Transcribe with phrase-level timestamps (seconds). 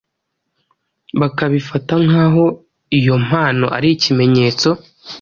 [1.19, 2.43] bakabifata nk’aho
[2.97, 4.69] iyo mpano ari ikimenyesto